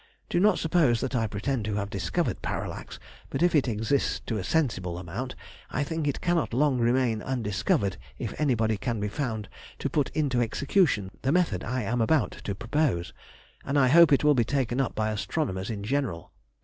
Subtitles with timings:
[0.29, 2.97] Do not suppose that I pretend to have discovered parallax,
[3.29, 5.35] but if it exists to a sensible amount,
[5.69, 10.41] I think it cannot long remain undiscovered if anybody can be found to put into
[10.41, 13.13] execution the method I am about to propose,
[13.63, 16.31] and I hope it will be taken up by astronomers in general.